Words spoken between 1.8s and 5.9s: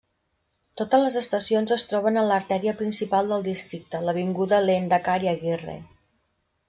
troben en l'artèria principal del districte, l'avinguda Lehendakari Aguirre.